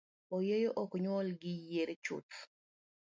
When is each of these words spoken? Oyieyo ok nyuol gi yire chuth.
Oyieyo 0.35 0.69
ok 0.83 0.91
nyuol 1.03 1.27
gi 1.39 1.51
yire 1.67 1.93
chuth. 2.05 2.35